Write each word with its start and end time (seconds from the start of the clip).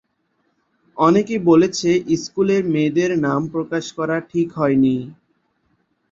অনেকে 0.97 1.35
বলেছে 1.49 1.89
স্কুলের 2.15 2.63
মেয়েদের 2.65 3.11
নাম 3.25 3.41
প্রকাশ 3.53 3.85
করা 3.97 4.17
ঠিক 4.31 4.47
হয়নি। 4.55 4.95